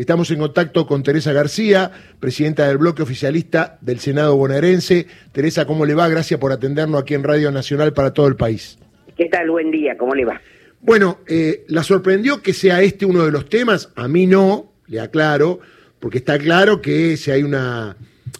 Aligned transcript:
Estamos 0.00 0.30
en 0.30 0.38
contacto 0.38 0.86
con 0.86 1.02
Teresa 1.02 1.34
García, 1.34 1.90
presidenta 2.18 2.66
del 2.66 2.78
bloque 2.78 3.02
oficialista 3.02 3.76
del 3.82 3.98
Senado 3.98 4.34
bonaerense. 4.34 5.06
Teresa, 5.30 5.66
¿cómo 5.66 5.84
le 5.84 5.92
va? 5.92 6.08
Gracias 6.08 6.40
por 6.40 6.52
atendernos 6.52 7.02
aquí 7.02 7.12
en 7.12 7.22
Radio 7.22 7.52
Nacional 7.52 7.92
para 7.92 8.14
todo 8.14 8.26
el 8.26 8.34
país. 8.34 8.78
¿Qué 9.14 9.26
tal? 9.26 9.50
Buen 9.50 9.70
día, 9.70 9.98
¿cómo 9.98 10.14
le 10.14 10.24
va? 10.24 10.40
Bueno, 10.80 11.18
eh, 11.28 11.66
¿la 11.68 11.82
sorprendió 11.82 12.40
que 12.40 12.54
sea 12.54 12.80
este 12.80 13.04
uno 13.04 13.26
de 13.26 13.30
los 13.30 13.50
temas? 13.50 13.90
A 13.94 14.08
mí 14.08 14.26
no, 14.26 14.72
le 14.86 15.00
aclaro, 15.00 15.60
porque 15.98 16.16
está 16.16 16.38
claro 16.38 16.80
que 16.80 17.18
si 17.18 17.30
hay 17.30 17.42
una 17.42 17.94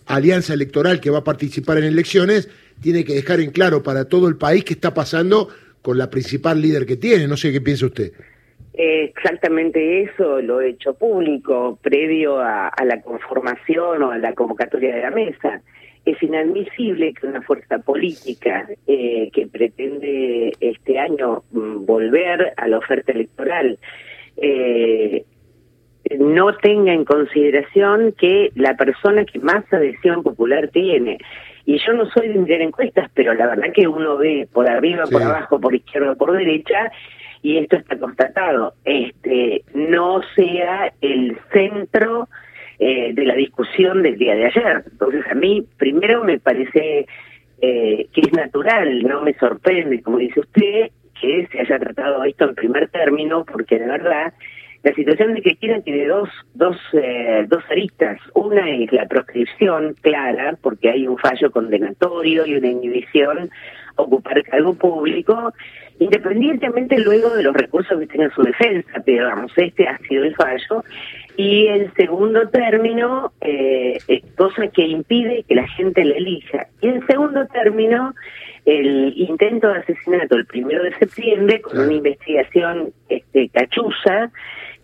alianza 0.07 0.55
electoral 0.55 0.99
que 0.99 1.11
va 1.11 1.19
a 1.19 1.25
participar 1.25 1.77
en 1.77 1.85
elecciones, 1.85 2.49
tiene 2.81 3.05
que 3.05 3.13
dejar 3.13 3.39
en 3.39 3.51
claro 3.51 3.83
para 3.83 4.07
todo 4.07 4.29
el 4.29 4.37
país 4.39 4.65
qué 4.65 4.73
está 4.73 4.95
pasando 4.95 5.51
con 5.83 5.99
la 5.99 6.09
principal 6.09 6.63
líder 6.63 6.87
que 6.87 6.97
tiene. 6.97 7.29
No 7.29 7.37
sé 7.37 7.53
qué 7.53 7.61
piensa 7.61 7.85
usted. 7.85 8.15
Exactamente 8.83 10.05
eso 10.05 10.41
lo 10.41 10.63
he 10.63 10.71
hecho 10.71 10.95
público 10.95 11.79
previo 11.83 12.41
a, 12.41 12.73
la 12.83 13.03
conformación 13.03 14.03
o 14.03 14.11
a 14.11 14.17
la 14.17 14.33
convocatoria 14.33 14.95
de 14.95 15.03
la 15.03 15.11
mesa. 15.11 15.61
Es 16.07 16.23
inadmisible 16.23 17.13
que 17.13 17.27
una 17.27 17.43
fuerza 17.43 17.81
política 17.81 18.67
eh, 18.87 19.29
que 19.35 19.47
pretende 19.49 20.55
este 20.61 20.99
año 20.99 21.43
mm, 21.53 21.85
volver 21.85 22.55
a 22.57 22.69
la 22.69 22.79
oferta 22.79 23.13
electoral 23.13 23.79
eh, 24.39 25.27
no 26.19 26.57
tenga 26.57 26.95
en 26.95 27.05
consideración 27.05 28.13
que 28.13 28.51
la 28.55 28.79
persona 28.79 29.27
que 29.27 29.41
más 29.41 29.71
adhesión 29.71 30.23
popular 30.23 30.69
tiene, 30.69 31.19
y 31.67 31.79
yo 31.87 31.93
no 31.93 32.07
soy 32.11 32.29
de 32.29 32.39
mirar 32.39 32.63
encuestas, 32.63 33.11
pero 33.13 33.35
la 33.35 33.47
verdad 33.47 33.73
que 33.75 33.87
uno 33.87 34.17
ve 34.17 34.49
por 34.51 34.71
arriba, 34.71 35.05
por 35.05 35.23
abajo, 35.23 35.61
por 35.61 35.75
izquierda, 35.75 36.15
por 36.15 36.33
derecha, 36.33 36.91
y 37.43 37.59
esto 37.59 37.77
está 37.77 37.99
constatado, 37.99 38.75
este 38.85 39.65
no 39.75 40.21
sea 40.35 40.93
el 41.01 41.39
centro 41.53 42.29
eh, 42.79 43.13
de 43.15 43.25
la 43.25 43.35
discusión 43.35 44.03
del 44.03 44.19
día 44.19 44.35
de 44.35 44.47
ayer. 44.47 44.85
Entonces 44.91 45.25
a 45.31 45.35
mí 45.35 45.67
primero 45.79 46.25
me 46.25 46.39
parece 46.39 47.07
eh, 47.61 48.07
que 48.13 48.21
es 48.21 48.33
natural, 48.33 49.03
no 49.03 49.23
me 49.23 49.35
sorprende, 49.35 50.03
como 50.03 50.19
dice 50.19 50.41
usted, 50.41 50.91
que 51.21 51.47
se 51.53 51.61
haya 51.61 51.79
tratado 51.79 52.25
esto 52.25 52.45
en 52.45 52.55
primer 52.55 52.89
término, 52.89 53.45
porque 53.45 53.79
de 53.79 53.87
verdad 53.87 54.33
la 54.83 54.95
situación 54.95 55.35
de 55.35 55.43
Cristina 55.43 55.81
tiene 55.83 56.07
dos, 56.07 56.31
dos, 56.55 56.77
eh, 56.95 57.45
dos 57.49 57.63
aristas. 57.71 58.19
Una 58.33 58.71
es 58.71 58.91
la 58.93 59.07
proscripción 59.07 59.95
clara, 60.01 60.57
porque 60.63 60.89
hay 60.89 61.07
un 61.07 61.19
fallo 61.19 61.51
condenatorio 61.51 62.47
y 62.47 62.55
una 62.55 62.69
inhibición 62.69 63.51
a 63.97 64.03
ocupar 64.03 64.43
cargo 64.45 64.73
público, 64.73 65.53
independientemente 66.01 66.99
luego 66.99 67.31
de 67.31 67.45
los 67.45 67.55
recursos 67.55 68.01
que 68.01 68.07
tenga 68.07 68.35
su 68.35 68.43
defensa, 68.43 69.03
pero 69.05 69.29
vamos, 69.29 69.53
este 69.57 69.87
ha 69.87 69.99
sido 69.99 70.25
el 70.25 70.35
fallo. 70.35 70.83
Y 71.37 71.67
el 71.69 71.93
segundo 71.95 72.49
término, 72.49 73.33
eh, 73.41 73.99
cosa 74.37 74.67
que 74.69 74.83
impide 74.83 75.45
que 75.47 75.55
la 75.55 75.69
gente 75.69 76.05
le 76.05 76.17
elija. 76.17 76.67
Y 76.81 76.89
en 76.89 77.07
segundo 77.07 77.47
término, 77.47 78.15
el 78.65 79.13
intento 79.17 79.69
de 79.69 79.79
asesinato 79.79 80.37
el 80.37 80.47
primero 80.47 80.83
de 80.83 80.97
septiembre 80.97 81.61
con 81.61 81.79
una 81.79 81.93
investigación 81.93 82.93
este, 83.09 83.49
cachuza 83.51 84.31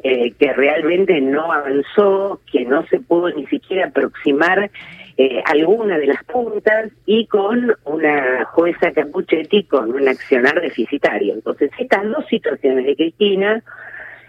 eh, 0.03 0.33
que 0.39 0.53
realmente 0.53 1.21
no 1.21 1.51
avanzó, 1.51 2.41
que 2.53 2.65
no 2.65 2.87
se 2.89 3.01
pudo 3.01 3.31
ni 3.31 3.47
siquiera 3.47 3.87
aproximar 3.87 4.71
eh, 5.19 5.43
alguna 5.47 5.99
de 5.99 6.07
las 6.07 6.23
puntas 6.25 6.91
y 7.07 7.27
con 7.27 7.75
una 7.85 8.45
jueza 8.47 8.93
Capuchetti 8.93 9.65
con 9.65 9.95
un 9.95 10.09
accionar 10.09 10.61
deficitario. 10.61 11.35
Entonces, 11.35 11.71
estas 11.79 12.05
dos 12.05 12.27
situaciones 12.27 12.85
de 12.85 12.97
Cristina 12.97 13.63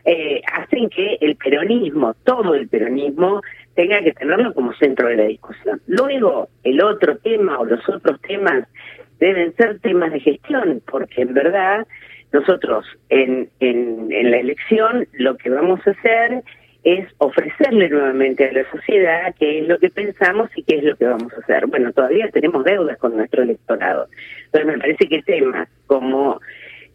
eh, 0.06 0.42
hacen 0.54 0.90
que 0.90 1.18
el 1.20 1.36
peronismo, 1.36 2.16
todo 2.24 2.56
el 2.56 2.70
peronismo, 2.70 3.42
tenga 3.76 4.02
que 4.02 4.14
tenerlo 4.14 4.54
como 4.54 4.74
centro 4.76 5.10
de 5.10 5.18
la 5.18 5.26
discusión. 5.26 5.82
Luego, 5.88 6.48
el 6.64 6.82
otro 6.82 7.18
tema 7.18 7.60
o 7.60 7.66
los 7.66 7.88
otros 7.90 8.22
temas 8.22 8.66
deben 9.20 9.54
ser 9.56 9.80
temas 9.80 10.14
de 10.14 10.22
gestión, 10.22 10.82
porque 10.90 11.24
en 11.24 11.34
verdad 11.34 11.86
nosotros 12.32 12.86
en, 13.10 13.50
en, 13.60 14.08
en 14.12 14.32
la 14.32 14.38
elección 14.38 15.08
lo 15.14 15.36
que 15.38 15.50
vamos 15.50 15.86
a 15.86 15.92
hacer 15.92 16.44
es 16.88 17.06
ofrecerle 17.18 17.90
nuevamente 17.90 18.48
a 18.48 18.52
la 18.54 18.70
sociedad 18.72 19.36
qué 19.38 19.60
es 19.60 19.68
lo 19.68 19.78
que 19.78 19.90
pensamos 19.90 20.50
y 20.56 20.64
qué 20.64 20.78
es 20.78 20.84
lo 20.84 20.96
que 20.96 21.06
vamos 21.06 21.34
a 21.34 21.42
hacer. 21.42 21.68
Bueno, 21.68 21.92
todavía 21.92 22.30
tenemos 22.30 22.64
deudas 22.64 22.98
con 22.98 23.18
nuestro 23.18 23.44
electorado. 23.44 24.08
Entonces 24.46 24.68
me 24.72 24.78
parece 24.78 25.10
que 25.10 25.22
temas 25.24 25.68
como 25.86 26.40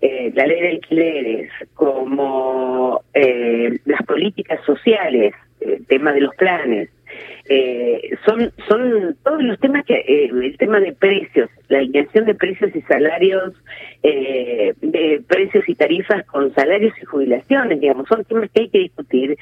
eh, 0.00 0.32
la 0.34 0.46
ley 0.46 0.62
de 0.62 0.68
alquileres, 0.70 1.50
como 1.74 3.02
eh, 3.12 3.78
las 3.84 4.02
políticas 4.04 4.64
sociales, 4.64 5.34
el 5.60 5.84
tema 5.86 6.14
de 6.14 6.22
los 6.22 6.34
planes, 6.36 6.88
eh, 7.48 8.16
son 8.24 8.52
son 8.68 9.16
todos 9.24 9.42
los 9.42 9.58
temas 9.58 9.84
que 9.84 9.94
eh, 9.94 10.30
el 10.30 10.56
tema 10.58 10.80
de 10.80 10.92
precios 10.92 11.50
la 11.68 11.78
alineación 11.78 12.24
de 12.24 12.34
precios 12.34 12.74
y 12.74 12.82
salarios 12.82 13.52
eh, 14.02 14.74
de 14.80 15.22
precios 15.26 15.68
y 15.68 15.74
tarifas 15.74 16.24
con 16.26 16.54
salarios 16.54 16.94
y 17.00 17.04
jubilaciones 17.04 17.80
digamos 17.80 18.06
son 18.08 18.24
temas 18.24 18.50
que 18.54 18.62
hay 18.62 18.68
que 18.68 18.78
discutir 18.78 19.36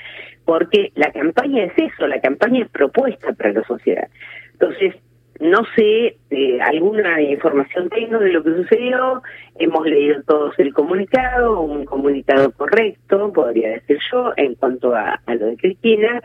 porque 0.45 0.93
la 0.95 1.13
campaña 1.13 1.65
es 1.65 1.73
eso 1.77 2.07
la 2.07 2.21
campaña 2.21 2.63
es 2.65 2.71
propuesta 2.71 3.33
para 3.33 3.53
la 3.53 3.65
sociedad. 3.65 4.09
Entonces 4.53 4.95
no 5.41 5.63
sé, 5.75 6.17
eh, 6.31 6.61
alguna 6.61 7.21
información 7.23 7.89
tengo 7.89 8.19
de 8.19 8.31
lo 8.31 8.45
que 8.45 8.55
sucedió, 8.57 9.23
hemos 9.59 9.87
leído 9.87 10.23
todos 10.25 10.55
el 10.59 10.73
comunicado, 10.75 11.63
un 11.63 11.87
comunicado 11.87 12.53
correcto, 12.53 13.33
podría 13.33 13.71
decir 13.71 13.99
yo, 14.13 14.33
en 14.37 14.55
cuanto 14.57 14.95
a, 14.95 15.19
lo 15.27 15.47
de 15.47 15.57
Cristina, 15.57 16.21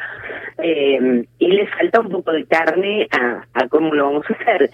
eh, 0.61 1.23
y 1.39 1.47
le 1.47 1.67
falta 1.67 2.01
un 2.01 2.09
poco 2.09 2.33
de 2.33 2.45
carne 2.45 3.07
a, 3.11 3.67
cómo 3.69 3.93
lo 3.93 4.05
vamos 4.05 4.25
a 4.29 4.33
hacer. 4.33 4.69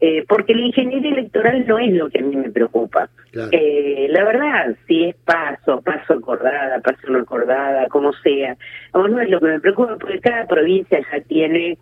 Eh, 0.00 0.24
porque 0.28 0.54
la 0.54 0.60
ingeniería 0.60 1.10
electoral 1.10 1.66
no 1.66 1.76
es 1.76 1.92
lo 1.92 2.08
que 2.08 2.20
a 2.20 2.22
mí 2.22 2.36
me 2.36 2.50
preocupa. 2.50 3.08
la 3.32 4.24
verdad, 4.24 4.76
si 4.86 5.06
es 5.06 5.16
paso, 5.24 5.80
paso 5.80 6.14
acordada, 6.14 6.78
paso 6.80 7.08
no 7.08 7.18
acordada, 7.18 7.88
como 7.88 8.12
sea, 8.12 8.56
no 8.94 9.20
es 9.20 9.28
lo 9.28 9.40
que 9.40 9.46
me 9.46 9.60
preocupa, 9.60 9.96
porque 9.98 10.20
cada 10.20 10.46
provincia 10.46 11.00
ya 11.10 11.20
tiene 11.22 11.78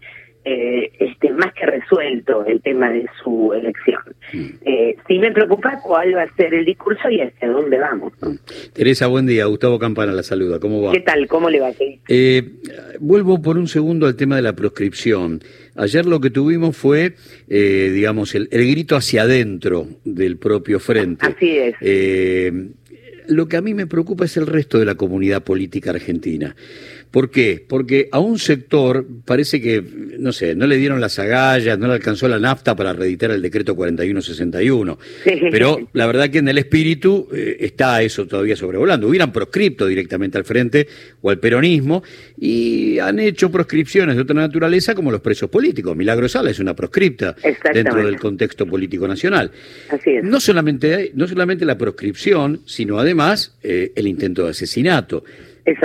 eh, 0.48 0.92
este, 1.00 1.32
más 1.32 1.52
que 1.54 1.66
resuelto 1.66 2.44
el 2.46 2.62
tema 2.62 2.90
de 2.90 3.04
su 3.22 3.52
elección. 3.52 4.00
Mm. 4.32 4.46
Eh, 4.64 4.96
sí 5.08 5.18
me 5.18 5.32
preocupa 5.32 5.80
cuál 5.82 6.14
va 6.14 6.22
a 6.22 6.36
ser 6.36 6.54
el 6.54 6.64
discurso 6.64 7.10
y 7.10 7.20
hacia 7.20 7.48
dónde 7.48 7.78
vamos. 7.78 8.12
Teresa, 8.72 9.08
buen 9.08 9.26
día. 9.26 9.44
Gustavo 9.46 9.80
Campana 9.80 10.12
la 10.12 10.22
saluda. 10.22 10.60
¿Cómo 10.60 10.82
va? 10.82 10.92
¿Qué 10.92 11.00
tal? 11.00 11.26
¿Cómo 11.26 11.50
le 11.50 11.58
va? 11.58 11.72
Eh, 12.08 12.42
vuelvo 13.00 13.42
por 13.42 13.58
un 13.58 13.66
segundo 13.66 14.06
al 14.06 14.14
tema 14.14 14.36
de 14.36 14.42
la 14.42 14.52
proscripción. 14.54 15.40
Ayer 15.74 16.06
lo 16.06 16.20
que 16.20 16.30
tuvimos 16.30 16.76
fue, 16.76 17.14
eh, 17.48 17.90
digamos, 17.92 18.36
el, 18.36 18.48
el, 18.52 18.70
grito 18.70 18.94
hacia 18.94 19.22
adentro 19.22 19.88
del 20.04 20.36
propio 20.36 20.78
frente. 20.78 21.26
Así 21.26 21.58
es. 21.58 21.74
Eh, 21.80 22.70
lo 23.28 23.48
que 23.48 23.56
a 23.56 23.62
mí 23.62 23.74
me 23.74 23.86
preocupa 23.86 24.24
es 24.24 24.36
el 24.36 24.46
resto 24.46 24.78
de 24.78 24.84
la 24.84 24.94
comunidad 24.94 25.42
política 25.42 25.90
argentina. 25.90 26.54
¿Por 27.10 27.30
qué? 27.30 27.64
Porque 27.66 28.08
a 28.12 28.18
un 28.18 28.38
sector 28.38 29.06
parece 29.24 29.60
que, 29.60 29.82
no 30.18 30.32
sé, 30.32 30.54
no 30.54 30.66
le 30.66 30.76
dieron 30.76 31.00
las 31.00 31.18
agallas, 31.18 31.78
no 31.78 31.86
le 31.86 31.94
alcanzó 31.94 32.28
la 32.28 32.38
nafta 32.38 32.76
para 32.76 32.92
reeditar 32.92 33.30
el 33.30 33.40
decreto 33.40 33.74
4161. 33.74 34.98
Pero 35.50 35.88
la 35.92 36.06
verdad 36.06 36.28
que 36.28 36.38
en 36.38 36.48
el 36.48 36.58
espíritu 36.58 37.28
eh, 37.32 37.56
está 37.60 38.02
eso 38.02 38.26
todavía 38.26 38.56
sobrevolando. 38.56 39.08
Hubieran 39.08 39.32
proscripto 39.32 39.86
directamente 39.86 40.36
al 40.36 40.44
frente 40.44 40.86
o 41.22 41.30
al 41.30 41.38
peronismo 41.38 42.02
y 42.38 42.98
han 42.98 43.18
hecho 43.18 43.50
proscripciones 43.50 44.16
de 44.16 44.22
otra 44.22 44.36
naturaleza 44.36 44.94
como 44.94 45.10
los 45.10 45.20
presos 45.20 45.48
políticos. 45.48 45.96
Milagro 45.96 46.28
Sala 46.28 46.50
es 46.50 46.58
una 46.58 46.74
proscripta 46.74 47.34
dentro 47.72 48.04
del 48.04 48.18
contexto 48.18 48.66
político 48.66 49.08
nacional. 49.08 49.50
Así 49.88 50.10
es. 50.10 50.24
No 50.24 50.40
solamente, 50.40 51.12
no 51.14 51.26
solamente 51.26 51.64
la 51.64 51.78
proscripción, 51.78 52.60
sino 52.66 52.98
además 52.98 53.56
eh, 53.62 53.92
el 53.94 54.06
intento 54.06 54.44
de 54.44 54.50
asesinato. 54.50 55.24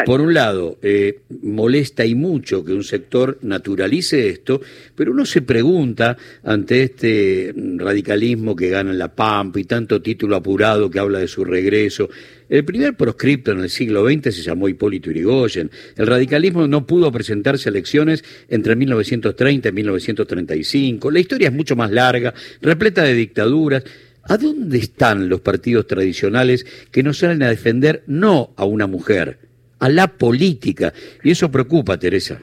Por 0.05 0.21
un 0.21 0.33
lado, 0.33 0.77
eh, 0.83 1.21
molesta 1.41 2.05
y 2.05 2.13
mucho 2.13 2.63
que 2.63 2.71
un 2.71 2.83
sector 2.83 3.39
naturalice 3.41 4.29
esto, 4.29 4.61
pero 4.95 5.11
uno 5.11 5.25
se 5.25 5.41
pregunta 5.41 6.15
ante 6.43 6.83
este 6.83 7.51
radicalismo 7.77 8.55
que 8.55 8.69
gana 8.69 8.91
en 8.91 8.99
la 8.99 9.07
Pampa 9.07 9.59
y 9.59 9.63
tanto 9.63 9.99
título 9.99 10.35
apurado 10.35 10.89
que 10.89 10.99
habla 10.99 11.17
de 11.17 11.27
su 11.27 11.43
regreso. 11.43 12.09
El 12.47 12.63
primer 12.63 12.95
proscripto 12.95 13.53
en 13.53 13.61
el 13.61 13.71
siglo 13.71 14.05
XX 14.07 14.35
se 14.35 14.43
llamó 14.43 14.69
Hipólito 14.69 15.09
Yrigoyen. 15.09 15.71
El 15.95 16.05
radicalismo 16.05 16.67
no 16.67 16.85
pudo 16.85 17.11
presentarse 17.11 17.69
a 17.69 17.71
elecciones 17.71 18.23
entre 18.49 18.75
1930 18.75 19.69
y 19.69 19.71
1935. 19.71 21.09
La 21.09 21.19
historia 21.19 21.47
es 21.47 21.53
mucho 21.53 21.75
más 21.75 21.89
larga, 21.89 22.35
repleta 22.61 23.03
de 23.03 23.15
dictaduras. 23.15 23.83
¿A 24.23 24.37
dónde 24.37 24.77
están 24.77 25.27
los 25.27 25.41
partidos 25.41 25.87
tradicionales 25.87 26.67
que 26.91 27.01
no 27.01 27.13
salen 27.13 27.41
a 27.41 27.49
defender 27.49 28.03
no 28.05 28.53
a 28.55 28.65
una 28.65 28.85
mujer, 28.85 29.50
a 29.81 29.89
la 29.89 30.07
política. 30.07 30.93
Y 31.23 31.31
eso 31.31 31.51
preocupa, 31.51 31.97
Teresa. 31.97 32.39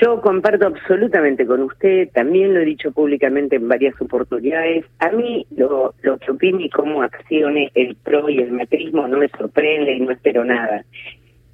Yo 0.00 0.20
comparto 0.20 0.66
absolutamente 0.66 1.44
con 1.44 1.62
usted, 1.62 2.08
también 2.12 2.54
lo 2.54 2.60
he 2.60 2.64
dicho 2.64 2.92
públicamente 2.92 3.56
en 3.56 3.68
varias 3.68 4.00
oportunidades. 4.00 4.84
A 5.00 5.10
mí 5.10 5.46
lo, 5.56 5.94
lo 6.02 6.16
que 6.18 6.30
opine 6.30 6.66
y 6.66 6.70
cómo 6.70 7.02
accione 7.02 7.70
el 7.74 7.96
PRO 7.96 8.28
y 8.30 8.38
el 8.38 8.52
macrismo 8.52 9.08
no 9.08 9.18
me 9.18 9.28
sorprende 9.28 9.92
y 9.92 10.00
no 10.00 10.12
espero 10.12 10.44
nada. 10.44 10.84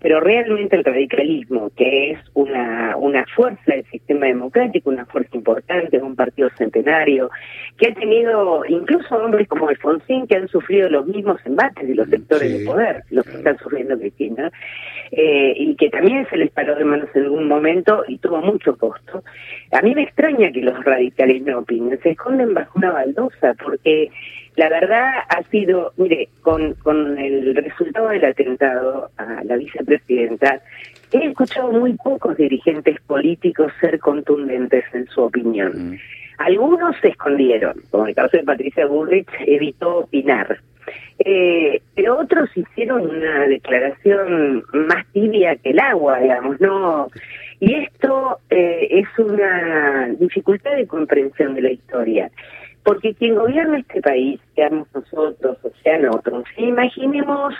Pero 0.06 0.20
realmente 0.20 0.76
el 0.76 0.84
radicalismo, 0.84 1.68
que 1.76 2.12
es 2.12 2.20
una, 2.34 2.96
una 2.96 3.26
fuerza 3.34 3.60
del 3.66 3.84
sistema 3.86 4.26
democrático, 4.26 4.88
una 4.88 5.04
fuerza 5.04 5.36
importante, 5.36 6.00
un 6.00 6.14
partido 6.14 6.48
centenario, 6.56 7.28
que 7.76 7.88
ha 7.88 7.94
tenido 7.94 8.64
incluso 8.68 9.16
hombres 9.16 9.48
como 9.48 9.68
Alfonsín 9.68 10.28
que 10.28 10.36
han 10.36 10.46
sufrido 10.46 10.88
los 10.88 11.06
mismos 11.08 11.44
embates 11.44 11.88
de 11.88 11.96
los 11.96 12.08
sectores 12.08 12.56
de 12.56 12.64
poder, 12.64 13.02
los 13.10 13.24
que 13.24 13.38
están 13.38 13.58
sufriendo 13.58 13.98
Cristina, 13.98 14.52
eh, 15.10 15.54
y 15.56 15.74
que 15.74 15.90
también 15.90 16.24
se 16.30 16.36
les 16.36 16.52
paró 16.52 16.76
de 16.76 16.84
manos 16.84 17.08
en 17.12 17.24
algún 17.24 17.48
momento 17.48 18.04
y 18.06 18.18
tuvo 18.18 18.40
mucho 18.42 18.76
costo. 18.76 19.24
A 19.72 19.82
mí 19.82 19.92
me 19.92 20.04
extraña 20.04 20.52
que 20.52 20.62
los 20.62 20.84
radicales 20.84 21.42
no 21.42 21.58
opinen, 21.58 22.00
se 22.00 22.10
esconden 22.10 22.54
bajo 22.54 22.78
una 22.78 22.92
baldosa, 22.92 23.54
porque 23.54 24.12
la 24.56 24.68
verdad 24.68 25.10
ha 25.28 25.42
sido, 25.44 25.92
mire, 25.96 26.28
con, 26.40 26.74
con 26.74 27.18
el 27.18 27.54
resultado 27.54 28.08
del 28.08 28.24
atentado 28.24 29.10
a 29.18 29.44
la 29.44 29.56
vicepresidenta, 29.56 30.60
he 31.12 31.28
escuchado 31.28 31.72
muy 31.72 31.92
pocos 31.94 32.36
dirigentes 32.36 33.00
políticos 33.02 33.72
ser 33.80 33.98
contundentes 33.98 34.84
en 34.92 35.06
su 35.08 35.22
opinión. 35.22 35.72
Mm. 35.92 35.98
Algunos 36.38 36.96
se 37.00 37.08
escondieron, 37.08 37.74
como 37.90 38.06
el 38.06 38.14
caso 38.14 38.36
de 38.36 38.44
Patricia 38.44 38.86
Burrich, 38.86 39.28
evitó 39.46 39.98
opinar. 39.98 40.58
Eh, 41.18 41.80
pero 41.94 42.18
otros 42.18 42.50
hicieron 42.54 43.08
una 43.08 43.46
declaración 43.46 44.64
más 44.72 45.06
tibia 45.12 45.56
que 45.56 45.70
el 45.70 45.80
agua, 45.80 46.20
digamos, 46.20 46.60
¿no? 46.60 47.08
Y 47.58 47.74
esto 47.74 48.38
eh, 48.50 48.88
es 48.90 49.06
una 49.18 50.08
dificultad 50.18 50.76
de 50.76 50.86
comprensión 50.86 51.54
de 51.54 51.62
la 51.62 51.70
historia. 51.70 52.30
Porque 52.86 53.14
quien 53.14 53.34
gobierna 53.34 53.78
este 53.78 54.00
país, 54.00 54.40
seamos 54.54 54.86
nosotros 54.94 55.58
o 55.64 55.70
sean 55.82 56.08
otros, 56.08 56.44
imaginemos 56.56 57.52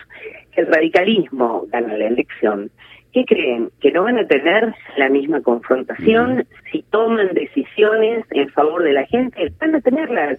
que 0.52 0.61
el 0.61 0.69
radicalismo 0.69 1.67
gana 1.67 1.99
la 1.99 2.06
elección. 2.06 2.70
¿Qué 3.12 3.25
creen? 3.25 3.70
¿Que 3.81 3.90
no 3.90 4.05
van 4.05 4.19
a 4.19 4.28
tener 4.28 4.73
la 4.96 5.08
misma 5.08 5.40
confrontación 5.40 6.46
si 6.70 6.82
toman 6.90 7.34
decisiones 7.34 8.25
en 8.31 8.49
favor 8.50 8.84
de 8.84 8.93
la 8.93 9.05
gente? 9.06 9.52
Van 9.58 9.75
a 9.75 9.81
tenerlas. 9.81 10.38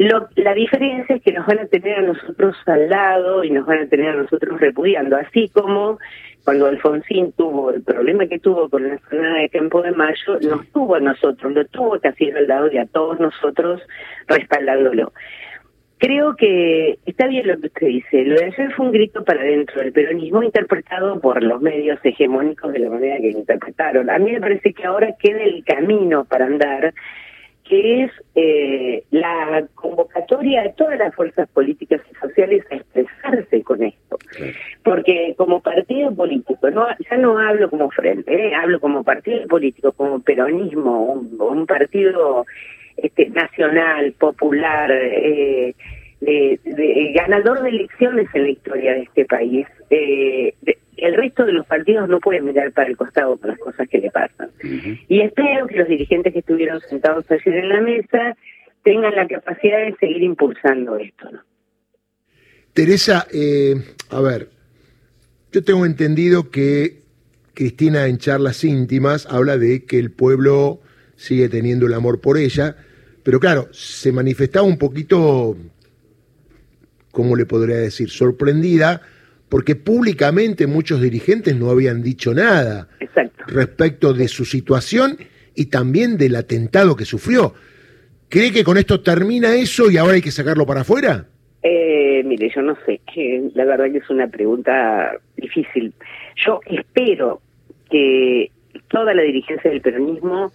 Lo, 0.00 0.30
la 0.36 0.54
diferencia 0.54 1.16
es 1.16 1.22
que 1.22 1.30
nos 1.30 1.46
van 1.46 1.58
a 1.58 1.66
tener 1.66 1.98
a 1.98 2.00
nosotros 2.00 2.56
al 2.64 2.88
lado 2.88 3.44
y 3.44 3.50
nos 3.50 3.66
van 3.66 3.80
a 3.80 3.86
tener 3.86 4.08
a 4.08 4.22
nosotros 4.22 4.58
repudiando, 4.58 5.14
así 5.14 5.50
como 5.50 5.98
cuando 6.42 6.68
Alfonsín 6.68 7.32
tuvo 7.32 7.70
el 7.70 7.82
problema 7.82 8.26
que 8.26 8.38
tuvo 8.38 8.70
con 8.70 8.88
la 8.88 8.98
zona 9.10 9.34
de 9.34 9.50
Campo 9.50 9.82
de 9.82 9.92
Mayo, 9.92 10.40
nos 10.40 10.66
tuvo 10.68 10.94
a 10.94 11.00
nosotros, 11.00 11.52
lo 11.52 11.66
tuvo 11.66 12.00
casi 12.00 12.30
al 12.30 12.48
lado 12.48 12.72
y 12.72 12.78
a 12.78 12.86
todos 12.86 13.20
nosotros 13.20 13.82
respaldándolo. 14.26 15.12
Creo 15.98 16.34
que 16.34 16.98
está 17.04 17.26
bien 17.26 17.46
lo 17.46 17.60
que 17.60 17.66
usted 17.66 17.86
dice. 17.88 18.24
Lo 18.24 18.36
de 18.36 18.46
ayer 18.46 18.72
fue 18.72 18.86
un 18.86 18.92
grito 18.92 19.22
para 19.22 19.42
dentro 19.42 19.82
del 19.82 19.92
peronismo 19.92 20.42
interpretado 20.42 21.20
por 21.20 21.42
los 21.42 21.60
medios 21.60 21.98
hegemónicos 22.02 22.72
de 22.72 22.78
la 22.78 22.88
manera 22.88 23.18
que 23.18 23.32
lo 23.32 23.40
interpretaron. 23.40 24.08
A 24.08 24.18
mí 24.18 24.32
me 24.32 24.40
parece 24.40 24.72
que 24.72 24.86
ahora 24.86 25.14
queda 25.18 25.42
el 25.42 25.62
camino 25.62 26.24
para 26.24 26.46
andar 26.46 26.94
que 27.70 28.02
es 28.02 28.10
eh, 28.34 29.04
la 29.12 29.64
convocatoria 29.76 30.64
de 30.64 30.70
todas 30.70 30.98
las 30.98 31.14
fuerzas 31.14 31.48
políticas 31.50 32.00
y 32.10 32.14
sociales 32.16 32.64
a 32.68 32.74
expresarse 32.74 33.62
con 33.62 33.84
esto. 33.84 34.18
Porque 34.82 35.34
como 35.36 35.60
partido 35.60 36.12
político, 36.12 36.68
no 36.70 36.88
ya 37.08 37.16
no 37.16 37.38
hablo 37.38 37.70
como 37.70 37.88
frente, 37.92 38.34
eh, 38.34 38.54
hablo 38.56 38.80
como 38.80 39.04
partido 39.04 39.46
político, 39.46 39.92
como 39.92 40.18
peronismo, 40.18 41.12
un, 41.38 41.64
partido 41.66 42.44
este, 42.96 43.30
nacional, 43.30 44.14
popular, 44.18 44.90
eh, 44.90 45.72
de, 46.20 47.12
ganador 47.14 47.62
de 47.62 47.68
elecciones 47.68 48.26
en 48.34 48.42
la 48.42 48.50
historia 48.50 48.94
de 48.94 49.02
este 49.02 49.24
país. 49.26 49.66
Eh, 49.90 50.54
el 51.00 51.14
resto 51.14 51.44
de 51.44 51.52
los 51.52 51.66
partidos 51.66 52.08
no 52.08 52.20
pueden 52.20 52.44
mirar 52.44 52.72
para 52.72 52.88
el 52.88 52.96
costado 52.96 53.36
por 53.36 53.50
las 53.50 53.58
cosas 53.58 53.88
que 53.88 53.98
le 53.98 54.10
pasan. 54.10 54.50
Y 55.08 55.20
espero 55.20 55.66
que 55.66 55.76
los 55.76 55.88
dirigentes 55.88 56.32
que 56.32 56.40
estuvieron 56.40 56.80
sentados 56.80 57.24
ayer 57.30 57.54
en 57.54 57.68
la 57.68 57.80
mesa 57.80 58.36
tengan 58.82 59.14
la 59.14 59.26
capacidad 59.26 59.78
de 59.78 59.96
seguir 59.98 60.22
impulsando 60.22 60.96
esto. 60.96 61.30
¿no? 61.30 61.40
Teresa, 62.72 63.26
eh, 63.32 63.74
a 64.10 64.20
ver, 64.20 64.48
yo 65.52 65.64
tengo 65.64 65.84
entendido 65.84 66.50
que 66.50 67.00
Cristina 67.54 68.06
en 68.06 68.18
charlas 68.18 68.64
íntimas 68.64 69.26
habla 69.26 69.58
de 69.58 69.84
que 69.84 69.98
el 69.98 70.10
pueblo 70.10 70.80
sigue 71.16 71.48
teniendo 71.48 71.86
el 71.86 71.94
amor 71.94 72.20
por 72.20 72.38
ella, 72.38 72.76
pero 73.22 73.40
claro, 73.40 73.68
se 73.72 74.12
manifestaba 74.12 74.66
un 74.66 74.78
poquito, 74.78 75.56
¿cómo 77.10 77.36
le 77.36 77.46
podría 77.46 77.76
decir?, 77.76 78.08
sorprendida 78.08 79.02
porque 79.50 79.74
públicamente 79.74 80.66
muchos 80.66 81.02
dirigentes 81.02 81.54
no 81.56 81.70
habían 81.70 82.02
dicho 82.02 82.32
nada 82.32 82.88
respecto 83.46 84.14
de 84.14 84.28
su 84.28 84.44
situación 84.44 85.18
y 85.54 85.66
también 85.66 86.16
del 86.16 86.36
atentado 86.36 86.96
que 86.96 87.04
sufrió. 87.04 87.52
¿Cree 88.28 88.52
que 88.52 88.62
con 88.62 88.78
esto 88.78 89.02
termina 89.02 89.54
eso 89.56 89.90
y 89.90 89.96
ahora 89.96 90.14
hay 90.14 90.22
que 90.22 90.30
sacarlo 90.30 90.64
para 90.64 90.82
afuera? 90.82 91.26
Eh, 91.62 92.22
mire, 92.24 92.48
yo 92.54 92.62
no 92.62 92.76
sé, 92.86 93.00
que 93.12 93.50
la 93.54 93.64
verdad 93.64 93.90
que 93.90 93.98
es 93.98 94.08
una 94.08 94.28
pregunta 94.28 95.18
difícil. 95.36 95.92
Yo 96.36 96.60
espero 96.66 97.42
que 97.90 98.52
toda 98.88 99.12
la 99.12 99.22
dirigencia 99.22 99.68
del 99.68 99.80
peronismo 99.80 100.52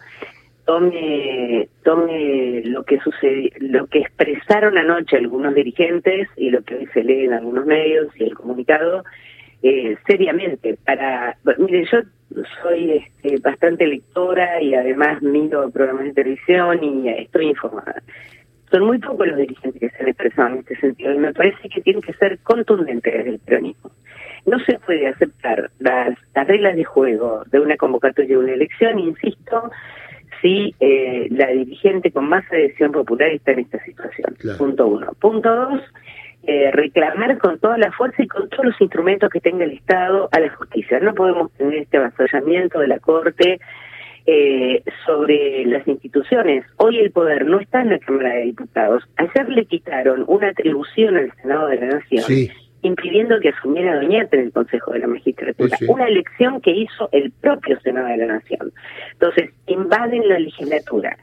tome 0.65 1.67
tome 1.83 2.61
lo 2.65 2.83
que 2.83 2.99
sucedió, 2.99 3.51
lo 3.59 3.87
que 3.87 3.99
expresaron 3.99 4.77
anoche 4.77 5.17
algunos 5.17 5.53
dirigentes 5.53 6.27
y 6.35 6.49
lo 6.49 6.63
que 6.63 6.75
hoy 6.75 6.87
se 6.93 7.03
lee 7.03 7.25
en 7.25 7.33
algunos 7.33 7.65
medios 7.65 8.07
y 8.15 8.23
el 8.23 8.35
comunicado 8.35 9.03
eh, 9.61 9.97
seriamente 10.07 10.77
para 10.83 11.37
mire 11.57 11.85
yo 11.91 11.99
soy 12.61 12.91
este, 12.91 13.39
bastante 13.39 13.85
lectora 13.87 14.61
y 14.61 14.73
además 14.73 15.21
miro 15.21 15.69
programas 15.69 16.05
de 16.05 16.13
televisión 16.13 16.83
y 16.83 17.09
estoy 17.09 17.47
informada. 17.47 18.01
Son 18.71 18.83
muy 18.83 18.97
pocos 18.97 19.27
los 19.27 19.37
dirigentes 19.37 19.79
que 19.79 19.89
se 19.89 20.03
han 20.03 20.09
expresado 20.09 20.49
en 20.49 20.57
este 20.59 20.75
sentido 20.77 21.13
y 21.13 21.17
me 21.19 21.33
parece 21.33 21.69
que 21.69 21.81
tienen 21.81 22.01
que 22.01 22.13
ser 22.13 22.39
contundentes 22.39 23.13
desde 23.13 23.29
el 23.29 23.39
peronismo. 23.39 23.91
No 24.45 24.59
se 24.59 24.79
puede 24.79 25.07
aceptar 25.07 25.69
las, 25.79 26.17
las 26.33 26.47
reglas 26.47 26.75
de 26.75 26.83
juego 26.83 27.43
de 27.51 27.59
una 27.59 27.77
convocatoria 27.77 28.37
de 28.37 28.43
una 28.43 28.53
elección 28.53 28.99
insisto 28.99 29.71
si 30.45 30.75
eh, 30.79 31.27
la 31.31 31.47
dirigente 31.47 32.11
con 32.11 32.29
más 32.29 32.45
adhesión 32.51 32.91
popular 32.91 33.29
está 33.29 33.53
en 33.53 33.59
esta 33.59 33.83
situación. 33.83 34.35
Punto 34.59 34.85
uno. 34.85 35.11
Punto 35.19 35.55
dos, 35.55 35.81
eh, 36.43 36.69
reclamar 36.71 37.39
con 37.39 37.57
toda 37.57 37.79
la 37.79 37.91
fuerza 37.91 38.21
y 38.21 38.27
con 38.27 38.47
todos 38.49 38.65
los 38.65 38.79
instrumentos 38.79 39.31
que 39.31 39.39
tenga 39.39 39.63
el 39.63 39.71
Estado 39.71 40.29
a 40.31 40.39
la 40.39 40.49
justicia. 40.55 40.99
No 40.99 41.15
podemos 41.15 41.51
tener 41.53 41.79
este 41.79 41.97
avasallamiento 41.97 42.79
de 42.79 42.87
la 42.87 42.99
Corte 42.99 43.59
eh, 44.27 44.83
sobre 45.07 45.65
las 45.65 45.87
instituciones. 45.87 46.63
Hoy 46.77 46.99
el 46.99 47.09
poder 47.11 47.45
no 47.47 47.59
está 47.59 47.81
en 47.81 47.89
la 47.89 47.99
Cámara 47.99 48.35
de 48.35 48.41
Diputados. 48.43 49.03
Ayer 49.17 49.49
le 49.49 49.65
quitaron 49.65 50.25
una 50.27 50.49
atribución 50.49 51.17
al 51.17 51.33
Senado 51.41 51.69
de 51.69 51.77
la 51.77 51.87
Nación. 51.87 52.23
Sí 52.23 52.51
impidiendo 52.85 53.39
que 53.39 53.49
asumiera 53.49 53.95
Doñate 53.95 54.37
en 54.37 54.45
el 54.45 54.51
Consejo 54.51 54.91
de 54.91 54.99
la 54.99 55.07
Magistratura. 55.07 55.77
Una 55.87 56.07
elección 56.07 56.61
que 56.61 56.71
hizo 56.71 57.09
el 57.11 57.31
propio 57.31 57.79
Senado 57.81 58.07
de 58.07 58.17
la 58.17 58.25
Nación. 58.27 58.71
Entonces, 59.13 59.51
invaden 59.67 60.27
la 60.27 60.39
legislatura, 60.39 61.17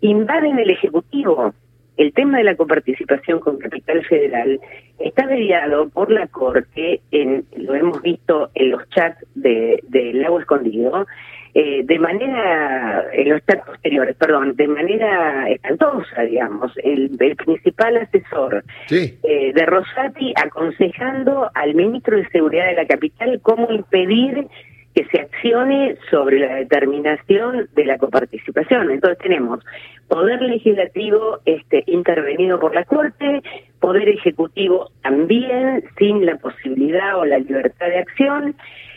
invaden 0.00 0.58
el 0.58 0.70
Ejecutivo. 0.70 1.54
El 1.96 2.12
tema 2.12 2.38
de 2.38 2.44
la 2.44 2.54
coparticipación 2.54 3.40
con 3.40 3.58
Capital 3.58 4.04
Federal 4.04 4.60
está 5.00 5.26
mediado 5.26 5.88
por 5.88 6.12
la 6.12 6.28
Corte, 6.28 7.00
en, 7.10 7.44
lo 7.56 7.74
hemos 7.74 8.00
visto 8.02 8.50
en 8.54 8.70
los 8.70 8.88
chats 8.90 9.18
del 9.34 9.80
de, 9.88 10.12
Lago 10.14 10.38
Escondido, 10.38 11.06
eh, 11.54 11.82
de 11.84 11.98
manera, 11.98 13.06
en 13.12 13.30
los 13.30 13.44
chats 13.46 13.64
posteriores, 13.64 14.16
perdón, 14.16 14.54
de 14.56 14.68
manera 14.68 15.48
espantosa, 15.48 16.22
digamos. 16.22 16.72
El, 16.82 17.16
principal 17.36 17.96
asesor 17.96 18.64
eh, 18.90 19.52
de 19.54 19.66
Rosati 19.66 20.32
aconsejando 20.36 21.50
al 21.54 21.74
ministro 21.74 22.16
de 22.16 22.28
Seguridad 22.30 22.66
de 22.66 22.74
la 22.74 22.86
capital 22.86 23.40
cómo 23.42 23.70
impedir 23.70 24.46
que 24.94 25.04
se 25.06 25.20
accione 25.20 25.96
sobre 26.10 26.40
la 26.40 26.56
determinación 26.56 27.68
de 27.74 27.84
la 27.84 27.98
coparticipación. 27.98 28.90
Entonces 28.90 29.18
tenemos 29.18 29.64
poder 30.08 30.42
legislativo 30.42 31.38
este, 31.44 31.84
intervenido 31.86 32.58
por 32.58 32.74
la 32.74 32.84
Corte, 32.84 33.42
poder 33.80 34.08
ejecutivo 34.08 34.90
también 35.02 35.84
sin 35.98 36.26
la 36.26 36.36
posibilidad 36.36 37.16
o 37.16 37.24
la 37.24 37.38
libertad 37.38 37.86
de 37.86 37.98
acción, 37.98 38.56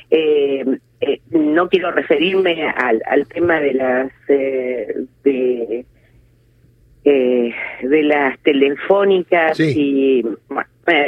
eh, 0.10 0.66
eh, 1.02 1.20
no 1.32 1.68
quiero 1.68 1.92
referirme 1.92 2.70
al, 2.70 3.02
al 3.06 3.28
tema 3.28 3.60
de 3.60 3.74
las 3.74 4.12
eh, 4.28 4.96
de, 5.24 5.86
eh, 7.04 7.56
de 7.82 8.04
las 8.04 8.40
telefónicas 8.40 9.60
y 9.60 10.24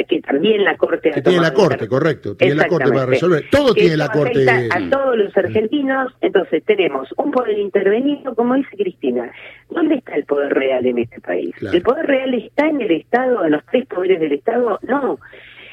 que 0.08 0.20
también 0.20 0.64
la 0.64 0.76
corte 0.76 1.10
que 1.10 1.22
tiene 1.22 1.40
la 1.40 1.52
corte 1.52 1.86
correcto 1.86 2.36
tiene 2.36 2.54
la 2.54 2.66
corte 2.66 2.90
para 2.90 3.06
resolver. 3.06 3.44
Todo 3.50 3.74
tiene 3.74 3.96
la 3.96 4.08
corte 4.08 4.48
a 4.48 4.90
todos 4.90 5.16
los 5.16 5.36
argentinos. 5.36 6.12
Entonces 6.20 6.64
tenemos 6.64 7.08
un 7.16 7.30
poder 7.30 7.58
intervenido 7.58 8.34
como 8.34 8.54
dice 8.54 8.76
Cristina. 8.76 9.30
Dónde 9.70 9.96
está 9.96 10.14
el 10.14 10.24
poder 10.24 10.52
real 10.54 10.86
en 10.86 10.98
este 10.98 11.20
país 11.20 11.54
el 11.60 11.82
poder 11.82 12.06
real 12.06 12.34
está 12.34 12.66
en 12.66 12.80
el 12.80 12.90
Estado 12.90 13.44
en 13.44 13.52
los 13.52 13.64
tres 13.66 13.86
poderes 13.86 14.20
del 14.20 14.32
Estado 14.32 14.78
no. 14.82 15.18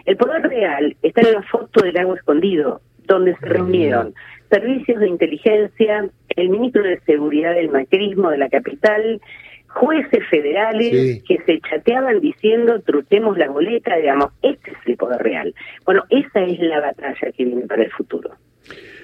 El 0.06 0.18
poder 0.18 0.42
real 0.42 0.96
está 1.01 1.22
en 1.22 1.34
la 1.34 1.44
foto 1.44 1.84
del 1.84 1.98
agua 1.98 2.16
escondido 2.16 2.82
donde 3.13 3.36
se 3.38 3.46
reunieron 3.46 4.13
servicios 4.50 5.00
de 5.00 5.08
inteligencia, 5.08 6.10
el 6.36 6.50
ministro 6.50 6.84
de 6.84 7.00
Seguridad 7.06 7.56
del 7.56 7.70
macrismo 7.70 8.30
de 8.30 8.38
la 8.38 8.50
capital, 8.50 9.22
jueces 9.68 10.20
federales 10.30 11.24
que 11.27 11.38
se 11.46 11.60
chateaban 11.62 12.20
diciendo 12.20 12.82
truquemos 12.82 13.38
la 13.38 13.50
boleta, 13.50 13.96
digamos, 13.96 14.32
este 14.41 14.72
es 14.72 14.77
el 14.86 14.98
poder 14.98 15.22
real. 15.22 15.56
Bueno, 15.86 16.03
esa 16.10 16.41
es 16.41 16.60
la 16.60 16.82
batalla 16.82 17.32
que 17.36 17.46
viene 17.46 17.62
para 17.68 17.84
el 17.84 17.91
futuro. 17.91 18.32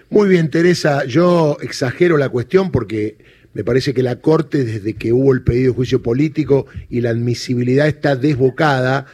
Muy 0.09 0.29
bien, 0.29 0.49
Teresa, 0.49 1.05
yo 1.05 1.57
exagero 1.61 2.17
la 2.17 2.29
cuestión 2.29 2.71
porque 2.71 3.17
me 3.53 3.63
parece 3.63 3.93
que 3.93 4.03
la 4.03 4.17
Corte, 4.17 4.63
desde 4.63 4.93
que 4.95 5.13
hubo 5.13 5.33
el 5.33 5.43
pedido 5.43 5.71
de 5.71 5.75
juicio 5.75 6.01
político 6.01 6.67
y 6.89 7.01
la 7.01 7.09
admisibilidad 7.09 7.87
está 7.87 8.15
desbocada 8.15 9.05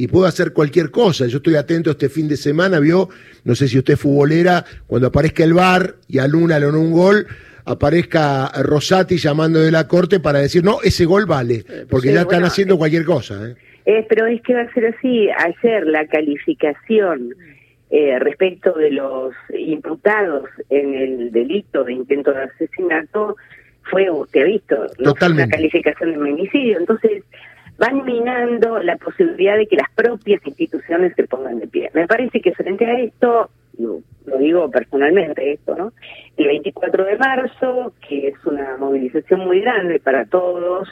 y 0.00 0.08
puedo 0.08 0.24
hacer 0.24 0.54
cualquier 0.54 0.90
cosa. 0.90 1.26
Yo 1.26 1.36
estoy 1.36 1.56
atento 1.56 1.90
este 1.90 2.08
fin 2.08 2.26
de 2.26 2.38
semana, 2.38 2.80
vio, 2.80 3.10
no 3.44 3.54
sé 3.54 3.68
si 3.68 3.76
usted 3.76 3.94
es 3.94 4.00
futbolera, 4.00 4.64
cuando 4.86 5.08
aparezca 5.08 5.44
el 5.44 5.52
bar 5.52 5.96
y 6.08 6.20
a 6.20 6.26
Luna 6.26 6.58
le 6.58 6.68
un 6.68 6.90
gol, 6.90 7.26
aparezca 7.66 8.50
Rosati 8.62 9.18
llamando 9.18 9.60
de 9.60 9.70
la 9.70 9.86
corte 9.86 10.18
para 10.18 10.38
decir, 10.38 10.64
no, 10.64 10.78
ese 10.82 11.04
gol 11.04 11.26
vale, 11.26 11.66
porque 11.90 12.14
ya 12.14 12.22
están 12.22 12.44
haciendo 12.44 12.78
cualquier 12.78 13.04
cosa. 13.04 13.46
¿eh? 13.46 13.54
¿eh? 13.84 14.06
pero 14.08 14.24
es 14.24 14.40
que 14.40 14.54
va 14.54 14.62
a 14.62 14.72
ser 14.72 14.86
así, 14.86 15.28
ayer 15.36 15.86
la 15.86 16.06
calificación 16.06 17.34
eh, 17.90 18.18
respecto 18.20 18.72
de 18.72 18.92
los 18.92 19.34
imputados 19.50 20.48
en 20.70 20.94
el 20.94 21.30
delito 21.30 21.84
de 21.84 21.92
intento 21.92 22.32
de 22.32 22.44
asesinato 22.44 23.36
fue, 23.90 24.08
usted 24.08 24.40
ha 24.40 24.44
visto, 24.44 24.86
Totalmente. 25.02 25.44
una 25.44 25.56
calificación 25.56 26.12
de 26.12 26.18
homicidio. 26.18 26.78
Entonces, 26.78 27.22
van 27.80 28.04
minando 28.04 28.78
la 28.80 28.96
posibilidad 28.96 29.56
de 29.56 29.66
que 29.66 29.76
las 29.76 29.90
propias 29.94 30.46
instituciones 30.46 31.14
se 31.16 31.26
pongan 31.26 31.58
de 31.58 31.66
pie. 31.66 31.90
Me 31.94 32.06
parece 32.06 32.42
que 32.42 32.52
frente 32.52 32.84
a 32.84 33.00
esto, 33.00 33.48
lo, 33.78 34.02
lo 34.26 34.36
digo 34.36 34.70
personalmente 34.70 35.52
esto, 35.52 35.74
¿no? 35.74 35.92
El 36.36 36.46
24 36.46 37.04
de 37.06 37.16
marzo, 37.16 37.94
que 38.06 38.28
es 38.28 38.34
una 38.44 38.76
movilización 38.76 39.40
muy 39.40 39.62
grande 39.62 39.98
para 39.98 40.26
todos, 40.26 40.88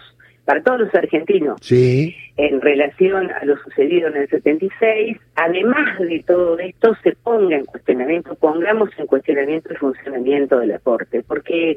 para 0.47 0.63
todos 0.63 0.81
los 0.81 0.95
argentinos 0.95 1.59
sí. 1.61 2.17
En 2.39 2.61
relación 2.61 3.31
a 3.33 3.45
lo 3.45 3.59
sucedido 3.59 4.09
en 4.09 4.17
el 4.17 4.29
76, 4.29 5.19
además 5.35 5.99
de 5.99 6.23
todo 6.25 6.57
esto, 6.61 6.97
se 7.03 7.17
ponga 7.17 7.57
en 7.57 7.65
cuestionamiento, 7.65 8.37
pongamos 8.37 8.91
en 8.97 9.07
cuestionamiento 9.07 9.71
el 9.71 9.79
funcionamiento 9.79 10.61
de 10.61 10.69
la 10.69 10.79
Corte, 10.79 11.25
porque 11.27 11.77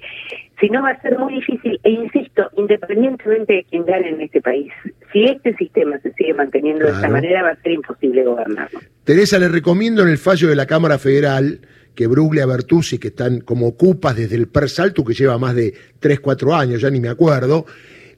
si 0.59 0.69
no 0.69 0.83
va 0.83 0.91
a 0.91 1.01
ser 1.01 1.17
muy 1.17 1.33
difícil, 1.33 1.79
e 1.83 1.89
insisto, 1.89 2.47
independientemente 2.57 3.53
de 3.53 3.65
quién 3.67 3.85
gane 3.85 4.09
en 4.09 4.21
este 4.21 4.39
país, 4.39 4.71
si 5.11 5.23
este 5.23 5.55
sistema 5.55 5.99
se 5.99 6.13
sigue 6.13 6.35
manteniendo 6.35 6.85
de 6.85 6.91
esta 6.91 7.09
manera, 7.09 7.41
va 7.41 7.49
a 7.49 7.61
ser 7.63 7.71
imposible 7.71 8.23
gobernarlo. 8.23 8.79
Teresa, 9.03 9.39
le 9.39 9.49
recomiendo 9.49 10.03
en 10.03 10.09
el 10.09 10.19
fallo 10.19 10.47
de 10.47 10.55
la 10.55 10.67
Cámara 10.67 10.99
Federal 10.99 11.59
que 11.95 12.05
Bruglia 12.05 12.45
Bertuzzi, 12.45 12.99
que 12.99 13.07
están 13.07 13.41
como 13.41 13.67
ocupas 13.67 14.15
desde 14.15 14.35
el 14.35 14.47
Per 14.47 14.69
Salto, 14.69 15.03
que 15.03 15.15
lleva 15.15 15.39
más 15.39 15.55
de 15.55 15.73
3, 15.99 16.19
4 16.19 16.53
años, 16.53 16.81
ya 16.81 16.91
ni 16.91 16.99
me 16.99 17.09
acuerdo, 17.09 17.65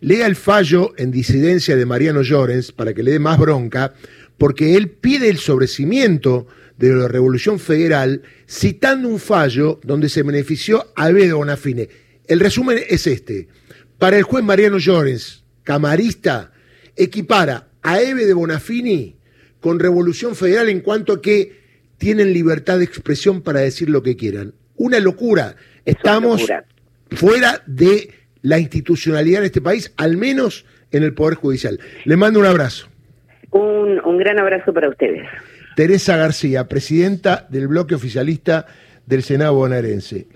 lea 0.04 0.28
el 0.28 0.36
fallo 0.36 0.94
en 0.98 1.12
disidencia 1.12 1.78
de 1.78 1.86
Mariano 1.86 2.24
Llorens 2.24 2.74
para 2.74 2.94
que 2.94 3.04
le 3.04 3.12
dé 3.12 3.20
más 3.20 3.40
bronca, 3.40 3.94
porque 4.38 4.76
él 4.76 4.90
pide 4.90 5.30
el 5.30 5.38
sobrecimiento 5.38 6.46
de 6.78 6.90
la 6.94 7.08
Revolución 7.08 7.58
Federal 7.58 8.22
citando 8.46 9.08
un 9.08 9.18
fallo 9.18 9.80
donde 9.82 10.10
se 10.10 10.24
benefició 10.24 10.88
a 10.98 11.10
de 11.10 11.32
Bonafine. 11.32 11.88
El 12.28 12.42
resumen 12.42 12.80
es 12.90 13.08
este. 13.08 13.48
Para 13.98 14.18
el 14.18 14.24
juez 14.24 14.44
Mariano 14.44 14.78
Llorens, 14.78 15.46
camarista, 15.64 16.52
equipara 16.98 17.70
a 17.82 18.02
Eve 18.02 18.26
de 18.26 18.34
Bonafini 18.34 19.16
con 19.62 19.80
Revolución 19.80 20.36
Federal 20.36 20.68
en 20.68 20.82
cuanto 20.82 21.14
a 21.14 21.22
que 21.22 21.64
tienen 21.98 22.34
libertad 22.34 22.80
de 22.80 22.84
expresión 22.84 23.42
para 23.42 23.62
decir 23.62 23.90
lo 23.90 24.04
que 24.04 24.18
quieran. 24.18 24.54
Una 24.76 25.00
locura. 25.00 25.56
Estamos 25.86 26.46
fuera 27.12 27.64
de 27.68 28.23
la 28.44 28.60
institucionalidad 28.60 29.40
en 29.40 29.46
este 29.46 29.62
país, 29.62 29.92
al 29.98 30.16
menos 30.18 30.66
en 30.92 31.02
el 31.02 31.16
Poder 31.16 31.36
Judicial. 31.36 31.80
Le 32.06 32.16
mando 32.16 32.40
un 32.40 32.46
abrazo. 32.46 32.88
Un, 33.50 34.00
un 34.06 34.18
gran 34.20 34.40
abrazo 34.40 34.72
para 34.72 34.90
ustedes. 34.90 35.28
Teresa 35.76 36.18
García, 36.18 36.68
presidenta 36.68 37.48
del 37.50 37.68
bloque 37.68 37.96
oficialista 37.96 38.68
del 39.06 39.24
Senado 39.24 39.56
bonaerense. 39.56 40.28